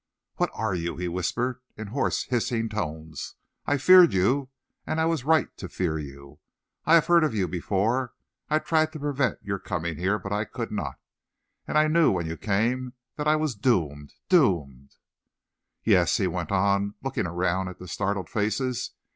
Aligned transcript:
"What 0.37 0.49
are 0.55 0.73
you?" 0.73 0.97
he 0.97 1.07
whispered, 1.07 1.61
in 1.77 1.89
hoarse, 1.89 2.23
hissing 2.23 2.69
tones. 2.69 3.35
"I 3.67 3.77
feared 3.77 4.13
you, 4.13 4.49
and 4.87 4.99
I 4.99 5.05
was 5.05 5.25
right 5.25 5.55
to 5.57 5.69
fear 5.69 5.99
you. 5.99 6.39
I 6.87 6.95
have 6.95 7.05
heard 7.05 7.23
of 7.23 7.35
you 7.35 7.47
before. 7.47 8.15
I 8.49 8.57
tried 8.57 8.93
to 8.93 8.99
prevent 8.99 9.37
your 9.43 9.59
coming 9.59 9.97
here, 9.97 10.17
but 10.17 10.31
I 10.33 10.45
could 10.45 10.71
not. 10.71 10.95
And 11.67 11.77
I 11.77 11.87
knew, 11.87 12.09
when 12.09 12.25
you 12.25 12.35
came, 12.35 12.93
that 13.15 13.27
I 13.27 13.35
was 13.35 13.53
doomed 13.53 14.15
doomed! 14.27 14.95
"Yes," 15.83 16.17
he 16.17 16.25
went 16.25 16.51
on, 16.51 16.95
looking 17.03 17.27
around 17.27 17.67
at 17.67 17.77
the 17.77 17.87
startled 17.87 18.27
faces. 18.27 18.93